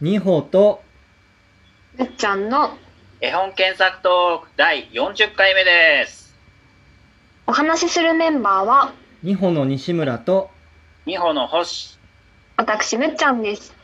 [0.00, 0.80] 二歩と
[1.96, 2.78] むっちゃんの
[3.20, 6.36] 絵本検索トーク第40回目です。
[7.48, 8.92] お話しするメンバーは
[9.24, 10.50] 二歩の西村と
[11.04, 11.98] 二歩の星。
[12.56, 13.74] 私むっちゃんです、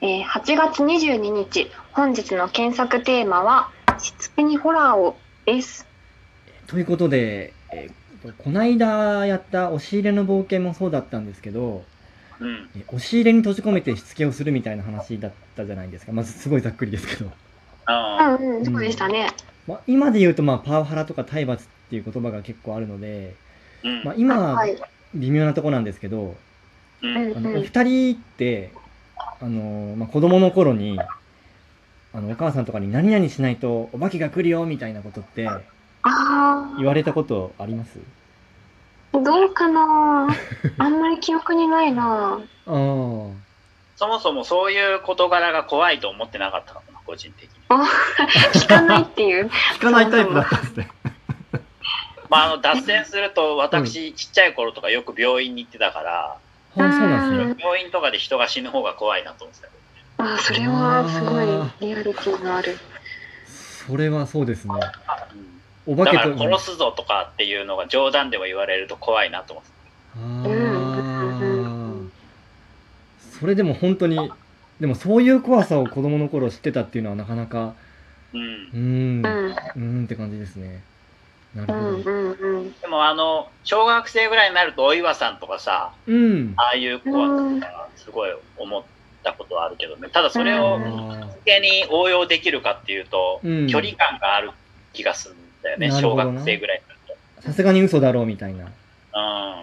[0.00, 5.86] えー8月22日本日の検索テーマはしつけにホラーをです
[6.66, 11.82] ということで、えーこないだやった押し入れの冒険もそうだったんですけど、うん。
[12.40, 16.12] え押し入れに閉じ込めてしつけをするみたいな話だったじゃないですか。
[16.12, 17.26] まずすごいざっくりですけど。
[17.26, 17.30] う
[17.86, 19.30] あんうんそうでしたね、
[19.66, 23.34] まあ、今で言うと、まあ、パワハラとか体罰っていう言葉が結構あるので、
[23.82, 24.04] うん。
[24.04, 24.76] まあ、今ははい
[25.14, 26.36] 微妙なとこなんですけど、
[27.02, 27.16] うん。
[27.16, 28.72] あのおうん二人って、
[29.40, 35.48] あのまあ、子供の頃にあのお母さんとかに何々しないとお化けが来るよみたいなことって
[36.02, 37.98] あ言われたことあります？
[37.98, 38.02] ー
[39.12, 40.28] どうかな
[40.78, 43.32] あんまり記憶にないなあー
[43.96, 47.58] そもそもそういう事柄が怖いと思ってなかったかもな、個人的に。
[48.60, 50.88] 聞かないっていう聞かないタイプだったんですね。
[52.28, 56.36] まあ、あの、脱線すると、私、ちっちゃい頃とかよく病院に行ってたから。
[56.76, 60.24] 病院とかで人が死ぬ方が怖いなと思ってた。
[60.24, 62.78] あーそれはすごいリアリティがある
[63.86, 64.74] それはそうですね。
[65.88, 66.30] うんお化けと。
[66.30, 69.68] だから殺すぞとかっていうのが冗談でも言われると怖いなと思って
[73.40, 74.30] それでも本当に、
[74.80, 77.74] でもそういう怖さを子供の頃知ってたっていうのはなかなか、
[78.32, 78.38] た。
[78.38, 79.26] うんう。
[79.78, 80.82] ーん、って感じですね。
[81.54, 82.80] なるほうんど。
[82.80, 86.54] でもあの、小学生ぐらいになると、お岩さんとかさ、うん。
[86.56, 88.82] ああいう怖さとか、すごい思っ
[89.22, 90.08] たことはあるけどね。
[90.08, 94.50] ただそれあを、ーしつけに応用できるかっていうと、うん距離感がある
[94.92, 96.98] 気がするんだよね、小学生ぐらいになる
[97.40, 98.66] さすがに嘘だろうみたいな。
[98.66, 98.70] と。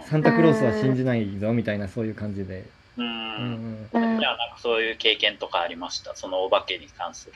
[0.07, 2.65] サンタクロースは信じないぞみたいなそういう感じで。
[2.97, 3.88] うん。
[3.91, 7.33] じゃあなんかそういう経験とかありましたそのお化けに関する。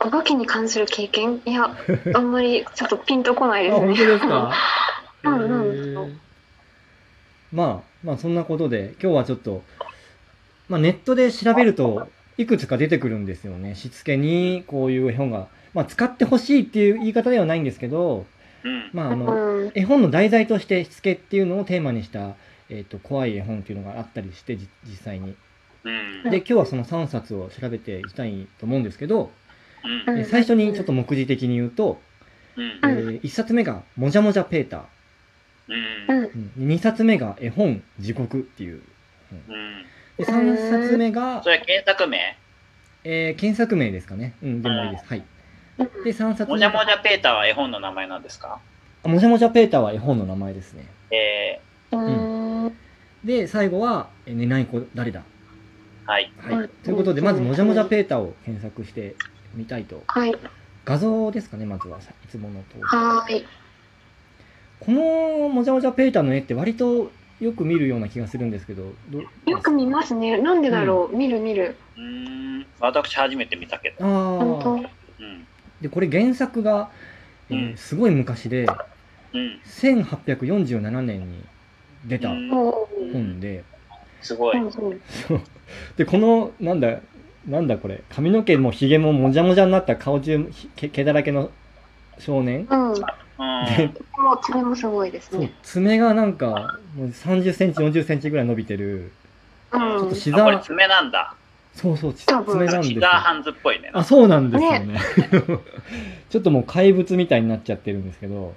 [0.00, 1.40] お化けに関する経験？
[1.46, 1.74] いや
[2.14, 4.52] あんまりちょっとピンとこないあ、ですね本当ですか？
[5.24, 6.20] うんうん
[7.52, 9.62] まあ、まあそんなことで、今日はちょっと、
[10.68, 13.74] まあネットで調べると、いくつか出てくるんですよね。
[13.76, 18.24] しつけにこういう絵本が、まあ使ってほしいっていう言い方ではないんですけど、
[18.64, 18.90] うん。
[18.94, 22.34] まああの、うん絵本の題材としてしつけっていうのをテーマにした、
[22.70, 25.36] えっ、と、怖い絵本っていうのがあったりして、じ実際に。
[25.84, 25.90] う
[26.28, 26.30] ん。
[26.30, 29.30] で、今日はその3冊を調べていきたいと思うんですけど、
[30.08, 30.18] うん。
[30.18, 32.00] え最初にちょっと目次的に言うと、
[32.56, 32.64] うん。
[32.64, 34.82] えー、1冊目が「もじゃもじゃペーター
[36.08, 36.16] うん。
[36.16, 36.24] うん」
[36.58, 38.80] うん、2冊目が「絵本地獄」っていう
[39.30, 39.84] うん。
[40.16, 42.18] で3冊目がそ、れ検索名？
[43.04, 45.22] えー検索名ですかねうんでもいいですはい
[45.78, 46.48] で3冊目。
[46.52, 48.58] もじゃもがじゃペーターは絵本の名前なんですか？
[49.04, 50.86] あもじゃもじゃペーターは絵本の名前ですね。
[51.10, 51.60] え
[51.92, 52.76] うん。
[53.24, 55.20] で最後は「え寝ない子誰だ?
[55.20, 59.14] ー、はい。」はい、うんということでまず「もじゃもじゃペーター」を検索して
[59.54, 60.02] みたいと。
[60.06, 60.34] はい。
[60.84, 63.46] 画像ですかねまずはいつもの通りはーい。
[64.78, 67.10] このもじゃもじゃペーターの絵って割と
[67.40, 69.20] よく見るような気がするんですけどど
[69.50, 70.38] よく見ますね。
[70.38, 71.76] なんでだろう、見る見る。
[71.96, 72.66] うーん。
[72.78, 74.04] 私初めて見たけど。
[74.06, 74.70] あ本当？
[74.70, 75.46] あうん。
[75.80, 76.90] でこれ原作が、
[77.50, 77.76] えーうん。
[77.76, 78.66] すごい昔で
[79.32, 79.60] うん。
[79.64, 81.44] 1847年に
[82.06, 83.64] 出た本で、
[84.22, 84.56] すごい。
[85.96, 87.00] でこのなんだ
[87.46, 88.02] なんだこれ。
[88.10, 91.50] 髪の毛もひげももじゃもじゃになった顔中ひ毛毛だらけの
[92.18, 92.66] 少年？
[92.70, 92.92] うん。
[92.92, 92.94] うん。
[92.94, 93.04] で
[94.12, 95.40] この爪もすごいですそう。
[95.40, 99.12] ね爪がなんかもう30センチ40センチぐらい伸びてる。
[99.72, 99.80] うん。
[99.80, 101.34] ちょっとシあ、これザー爪なんだ。
[101.76, 103.90] そうそうち多分爪なんですよシザーハンズっぽいね。
[103.92, 104.98] あそうなんですよね
[106.30, 108.54] ちょっともう怪物みたいになっちゃってるんですけど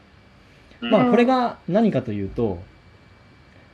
[0.81, 2.63] うんまあこれが何かというと、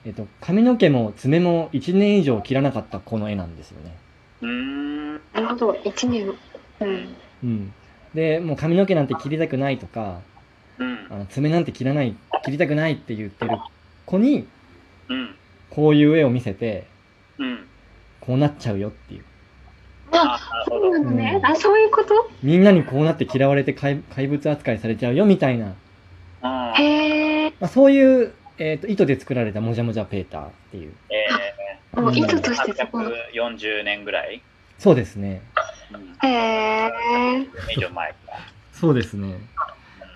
[0.06, 3.96] えっと、髪の毛も爪も1年以上切らなかったこの絵なんですよね。
[4.42, 5.14] うーん。
[5.14, 6.34] なるほど一年
[6.80, 7.74] うんうん。
[8.14, 10.22] で、もう髪の毛なんて切りたくないとか、
[10.78, 11.08] うん。
[11.10, 13.58] あの爪なんて切らない、切りたくないって言ってる
[14.06, 14.48] 子に、
[15.10, 15.36] うん。
[15.70, 16.88] こういう絵を見せて、
[17.38, 17.68] うん。
[18.22, 19.24] こうなっちゃうよっていう。
[20.12, 20.40] あ。
[20.68, 22.30] そうなのね、うんあそういうこと？
[22.44, 25.74] みんなにこうなって嫌われて怪怪物扱いされちゃうよみたいな、
[26.44, 26.74] うん。
[26.76, 30.94] へえまあ、そういう、えっと意図で作られたもじゃもじゃペーターっていう。
[31.10, 34.42] えもううん意図としてー、すごい840年ぐらい？
[34.78, 35.42] そうですね。
[35.94, 36.30] うん。
[36.30, 38.18] へえ以上前か。
[38.74, 39.36] そうですね。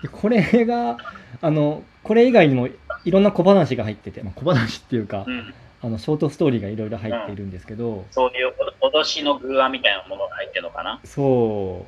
[0.02, 0.98] でこれが、
[1.42, 2.68] あの、これ以外にも
[3.04, 5.54] いろんな小話が入ってて、まあ、小話っていうか、うん。
[5.82, 11.00] あの、ショートストーリーがいろいろ入っているんですけど、そういうお脅しの偶話みたいなものが入ってるのかな？
[11.04, 11.86] そ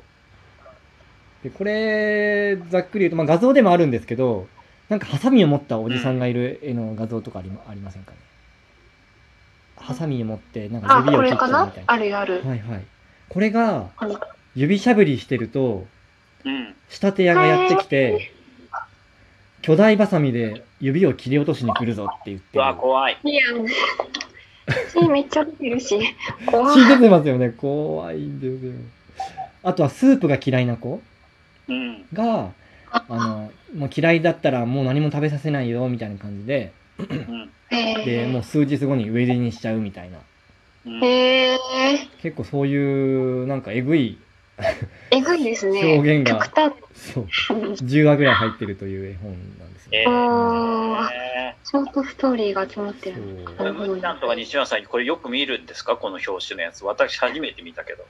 [1.41, 1.43] う。
[1.43, 4.47] で、これ、ざっくり言うと、まあ、画像でもあるんですけど、
[4.89, 8.17] なんかハサミを持ったおじさんがいる絵の画像とかあり,、ありませんかね？
[9.75, 11.65] ハサミを持って、なんかあ指を切っちゃうこれかな？
[11.65, 11.93] みたいな。
[11.93, 12.83] あるあるはいはい。
[13.29, 14.17] これがはい
[14.55, 15.85] 指しゃぶりしてると、
[16.45, 16.75] うん。
[16.89, 18.31] 仕立て屋がやってきて、
[19.61, 22.63] 巨大バサミで指を切り落としに来るぞって言ってる。
[22.63, 23.17] うわ、怖い。
[23.23, 23.41] いや、
[24.91, 25.97] 血めっちゃ出てるし、
[26.45, 26.73] 怖い。
[26.73, 27.51] 血出てますよね。
[27.51, 28.73] 怖いんですよ。
[29.63, 31.01] あとはスープが嫌いな子
[31.69, 32.05] うん。
[32.11, 32.51] が、
[32.91, 37.49] あの、もう嫌いだったらもう何も食べさせないよみたいな感じで、うん。
[37.69, 40.17] へで、もう数日後に上入りにしちゃうみたいな。
[40.85, 41.01] うん。
[41.01, 41.57] へえ、
[42.21, 44.17] 結構そういう、なんかえぐい
[45.11, 45.95] えぐいですね。
[45.95, 46.73] 表現が極端。
[46.93, 49.72] そう、10話ぐらい入ってるという絵本なんですよね。
[49.93, 50.83] えー
[51.65, 53.23] ショートストーリーが詰まってる。
[53.57, 56.83] これ、ムーちゃんとか西村さん、これよく見るんですかこの表紙のやつ。
[56.83, 58.05] 私初めて見たけど。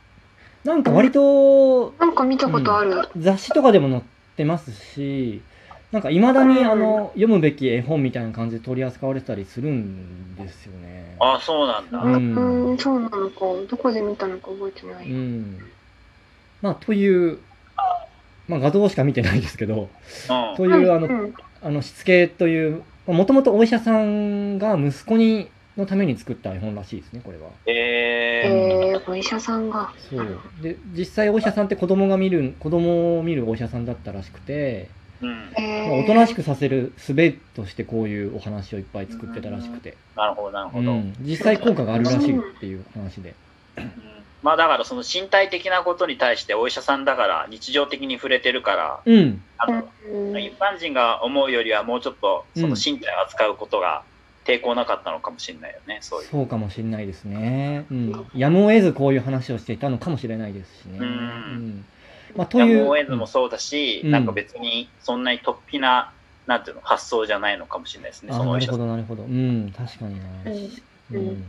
[0.66, 3.08] なんか割となんか見たことある。
[3.18, 4.02] 雑誌とかでも載っ
[4.36, 5.42] てますし、
[5.92, 11.16] なんか未だにあの読むべき絵本みたいな感じで取り扱われてたりするんですよね。
[11.20, 12.00] あ、そうなんだ。
[12.00, 13.46] ううんん、そうなのか。
[13.70, 15.08] どこで見たのか覚えてなうい。
[15.08, 15.60] ん。
[16.62, 17.40] まあ、という、
[18.48, 19.90] まあ画像しか見てないですけど、
[20.30, 20.56] うん。
[20.58, 27.50] というあの、うんあの、しつけという、もともとお医者さんが息子に、のために作った絵本らしいですね、これは。
[27.66, 29.92] ええー、お医者さんが。
[30.10, 30.40] そう。
[30.62, 35.26] で、実際お医者さんって子供が見る、子供を見るお医者さんだったらしくて、ー。
[35.26, 35.54] うん。
[35.58, 40.92] えまあ、おとなしくさせる術としてこういうお話をいっぱい作ってたらしくて、なるほど、なるうほど。
[40.92, 43.34] うんん、実際効果があるらしいっていう話で。
[44.44, 49.42] まあだからその身体的なことに対してお医者さんだから日常的に触れてるから、うん。
[49.58, 54.04] あのうん一般人が思うよりはもうちょっとその身体を扱うことが
[54.46, 56.28] 抵抗なかったのかもしれないよね、そういう。
[56.30, 57.86] そうかもしれないですね。
[57.90, 58.28] うん。
[58.36, 60.98] やむを得ずこういう話をしていたのかもしれないですしね。
[61.00, 61.86] うんん
[62.36, 62.78] まあ、という。
[62.78, 66.12] やむを得ずもそうだし、うんなんか別にそんなに突飛な、
[66.48, 68.88] なんていうの、発想じゃないのかもしれないですね、あなるほど、そのお医者さん。
[68.90, 69.24] なるほど。
[69.24, 70.20] うん、確かに
[71.14, 71.46] うん。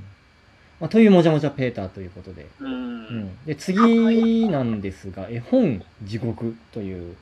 [0.80, 2.46] まあ、というもじゃもじゃペーターということで。
[2.60, 2.64] う。
[2.64, 3.44] うんん。
[3.46, 7.16] で、次なんですが、絵本地獄という、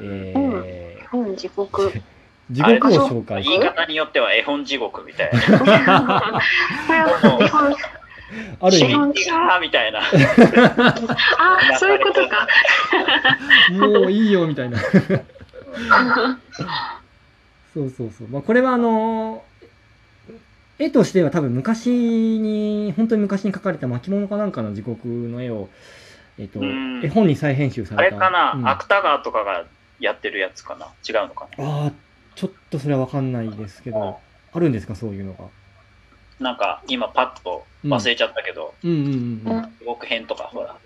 [0.00, 1.92] えーうん、地獄。
[2.50, 5.40] 地獄を紹介言い方によっては絵本地獄みたいな。
[5.40, 5.72] これ
[7.00, 7.74] は日本。
[8.60, 8.96] ある意味、
[9.60, 10.00] みたいな。
[10.00, 10.04] あ、
[11.78, 12.48] そういうことか。
[13.72, 14.78] もういいよみたいな。
[14.78, 14.86] そ
[17.84, 18.28] うそうそう。
[18.28, 19.42] まあ、これはあの
[20.78, 25.68] 絵としては多分昔に、本当に昔に描かれた巻物かなんかの地獄の絵を、
[26.38, 28.16] えっ、と、うん絵本に再編集さあれた。
[28.16, 29.64] れかな、うん芥川とかが
[30.00, 30.86] やってるやつかな？
[31.08, 31.64] 違うのかな？
[31.64, 31.92] ああ、
[32.34, 34.18] ちょっとそれはわかんないですけど、
[34.52, 35.44] あるんですか、そういうのが。
[36.40, 39.58] なんか今パッと忘れちゃったけど、うんうんうんうん。
[39.60, 40.76] あ地獄編とかほら、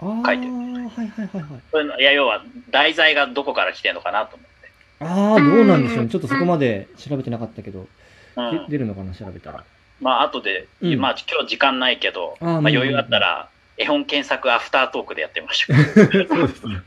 [0.00, 1.60] あー、書いてるはいはいはいはい。
[1.72, 5.04] そういうのいや要は題材がどこから来てんのかなと思って。
[5.04, 6.10] ああ、どうなんでしょうね。
[6.10, 7.88] ちょっとそこまで調べてなかったけど、うん
[8.36, 9.64] で出るのかな、調べたら。
[10.00, 15.76] まあ後で、うんまあ今日時間ないけど、あーまあ、余裕あったら絵本検索アフタートークでやってみましょう。
[16.28, 16.82] そうですね。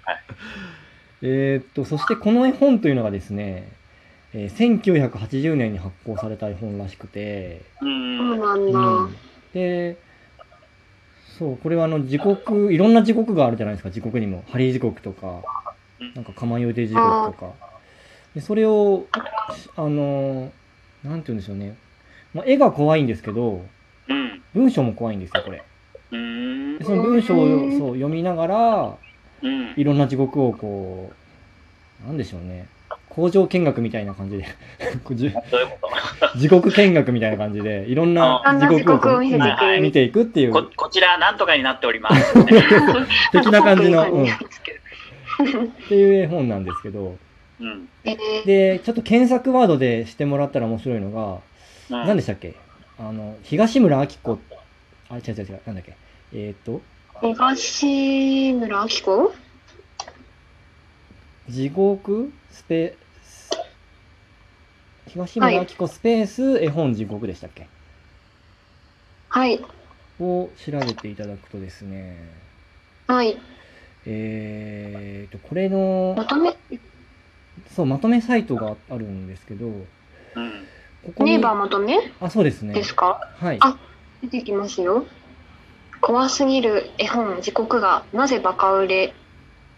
[1.22, 3.72] えーっと、そしてこの絵本というのがですね、
[4.34, 7.86] えー1980年に発行された絵本らしくて、う。
[7.86, 8.80] そうんなんだ。
[8.80, 9.16] うん
[9.54, 9.98] で、
[11.38, 14.44] そう、これはあの、時刻、いろんな時刻があるじゃないですか、時刻にも。
[14.52, 15.42] ハリー時刻とか
[16.00, 17.54] うん、なんか、釜茹で時刻とか。
[18.36, 19.06] で、それを、
[19.76, 20.52] あの、
[21.04, 21.76] なんて言うんでしょうね。
[22.34, 23.66] まあ、絵が怖いんですけど、
[24.08, 24.42] うん。
[24.54, 25.64] 文章も怖いんですよ、これ。
[26.84, 28.98] その文章をうんそう読みながら、
[29.42, 29.74] うん。
[29.76, 31.12] いろんな地獄をこ
[32.04, 32.68] う、なんでしょうね。
[33.10, 34.46] 工場見学みたいな感じで、
[36.36, 42.34] 地獄見学みたいな感じで、いろんなあ地獄を見せていくっていう、とここちらなんとかになっております。
[43.32, 44.28] 的な感じの、うん、 っ
[45.88, 47.16] ていう絵本なんですけど、
[47.60, 47.90] うん。
[48.04, 48.46] えー。
[48.46, 51.40] で、ちょっと検索ワードでしてもらったら面白いのが、うん
[51.90, 52.56] 何でしたっけ？
[52.98, 54.40] あの、東村明子、
[55.10, 55.96] あ、違う違う違う、なんだっけ？
[56.34, 56.82] えっ、と、
[57.22, 59.34] 東村明子？
[61.50, 62.32] 地獄？
[62.52, 63.52] スペース、
[65.08, 66.64] 東村明子スペース？
[66.64, 67.68] 絵本地獄でしたっけ？
[69.28, 69.60] はい。
[70.20, 72.18] を調べていただくとですね、
[73.08, 73.38] はい。
[74.06, 76.56] えーと、これのま、とめ、
[77.72, 79.84] そう、まとめサイトがあるんですけど、うん。
[81.04, 82.12] ここにネイバー、まとめ？
[82.20, 82.74] あ、そうですね。
[82.74, 83.30] ですか？
[83.38, 83.58] はい。
[83.60, 83.78] あ
[84.22, 85.06] 出てきますよ。
[86.02, 89.14] 怖すぎる絵本、時刻がなぜバカ売れ、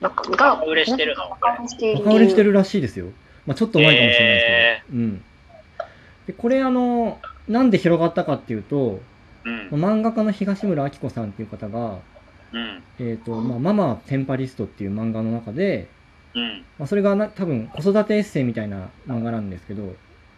[0.01, 1.30] バカが、バカ売れしてるの？
[1.30, 3.08] バカ売れしているバカ売れしてるらしいですよ。
[3.46, 4.98] まあちょっと前かもしれないですけど。
[5.00, 5.24] うん。
[6.27, 9.00] で、これあの、なんで広がったかっていうと、
[9.46, 9.70] うん。
[9.70, 12.00] 漫画家の東村明子さんっていう方が、
[12.51, 12.84] うん。
[13.00, 15.88] えっ、と、まあ、ママテンパリストっていう漫画の中で、
[16.36, 16.63] うん。
[16.77, 19.96] まあ、それがな多分子育てエッセイみたいな漫画なんですけど、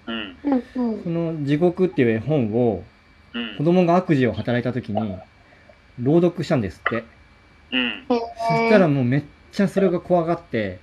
[0.08, 0.38] うん。
[0.44, 2.84] うんうんその地獄っていう絵本を
[3.34, 3.63] うん子。
[3.63, 5.18] 供が悪事を働いた時に
[6.01, 7.04] 朗読したんですって。
[7.72, 8.06] うん。
[8.08, 10.80] そしたらもうめっちゃそれが怖がって、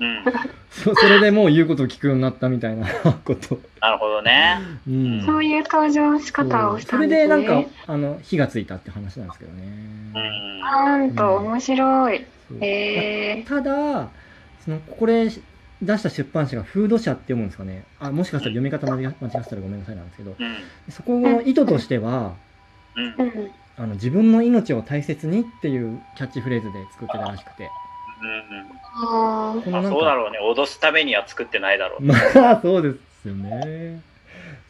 [0.00, 0.24] うん。
[0.70, 2.86] そ それでもう言うことを聞くようになったみたいな
[3.24, 3.58] こと。
[3.80, 4.58] なるほどね。
[4.86, 5.22] うん。
[5.24, 7.42] そういう登場仕方をしそれたんですね。
[7.42, 9.62] でなんか、あの、火がついたって話なんですけどね。
[10.14, 10.60] うん。
[10.60, 12.26] なんと面白い。
[12.60, 14.08] へえただ、
[14.68, 15.40] その、これ出
[15.98, 17.84] した出版社がフード社って読むんですかね。
[17.98, 20.56] あ、もしかしたら読み方間違間違ってたらごめんなさいなんですけど、うん。
[20.90, 22.34] そこの意図としては、
[22.94, 23.24] うんう。
[23.24, 23.50] ん。
[23.78, 27.70] あの、自分の命を大切にっていうキャッチフレーズで作ってたらしくて。
[29.00, 30.38] あーまあ、このなんかそうだろうね。
[30.40, 32.02] 脅すためには作ってないだろう。
[32.04, 34.02] まあ、そうですよね。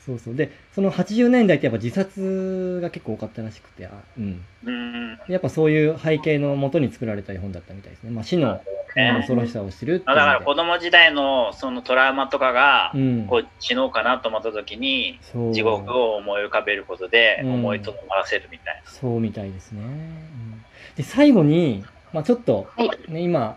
[0.09, 0.35] そうそう。
[0.35, 4.43] で、その80年代ってやっぱ自殺が結構多かったらしくて、あうん。
[4.65, 5.19] うん。
[5.29, 8.11] やっぱそういう背景のもとに作られた絵本だったみたいですね。
[8.11, 8.59] まあ、死の
[8.97, 13.01] ね恐ろしさを知るっていうだからの子供時代のそのトラウマとかが、で。
[13.01, 13.27] うん。
[13.27, 19.83] こう死のうかなと思った時に、そう地獄を思い浮かべることでうん思いとどまらせるみたいそうみたいですね。
[19.83, 20.65] うん
[20.97, 23.57] で、最後に、まあちょっと、はいね、今、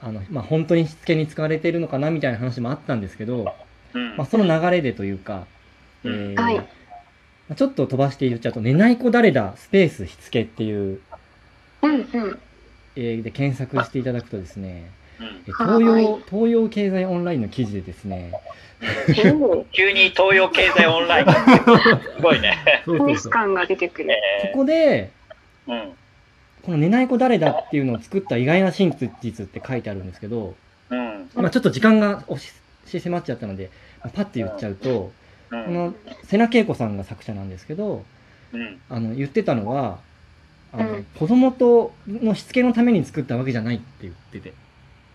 [0.00, 3.52] あの、まあ本当にしつけに使われているのかなみたいな話もあったんですけど、な。
[3.94, 4.16] うん。
[4.16, 5.46] まあその流れでというか、
[6.04, 6.64] えーはいま
[7.50, 11.00] あちょっと飛ばして言っちゃうと、寝ない子誰だスペースしつけっていう、
[11.82, 12.38] うんうん。
[12.96, 18.32] えーで検索していただくとですね、うんえ東洋、はい東洋経済オンラインの記事でですね、
[19.72, 21.26] 急に東洋経済オンライン。
[22.16, 22.82] すごいね。
[22.84, 24.10] そうフネス感が出てくる。
[24.12, 25.92] えここで、ーうん。
[26.62, 30.54] この寝ない子誰だっていうのを作った意外な真実って書いてあるんですけど、
[30.90, 31.30] うん。
[31.34, 32.38] まあちょっと時間が押
[32.86, 33.70] し迫っちゃったので、
[34.02, 35.12] まあパッて言っちゃうと、うん。
[35.64, 35.94] この
[36.24, 38.04] 瀬名恵子さんが作者なんですけど、
[38.52, 38.80] うん。
[38.88, 39.98] あの言ってたのは、
[40.72, 41.04] あのうん。
[41.18, 44.52] 子供とのしつけのために作ったわけじゃないって言ってて、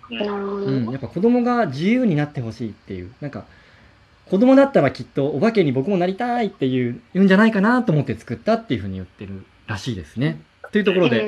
[0.10, 0.17] うん。
[0.17, 0.65] なるほど。
[0.65, 3.46] うん、やっぱ子供が自由になってほしいっていう、なんか、
[4.29, 10.41] 子供だったらきっとお化けに僕もなりたいっていう、言うんじゃないかなと思って作ったっていうふうに言ってるらしいですね。
[10.72, 11.27] というところで、